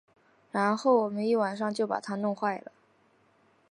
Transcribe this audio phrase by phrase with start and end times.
[0.49, 2.71] 然后我们一个晚上就把它弄坏了